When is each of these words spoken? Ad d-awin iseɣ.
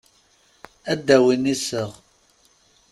Ad 0.91 0.99
d-awin 1.05 1.51
iseɣ. 1.53 1.91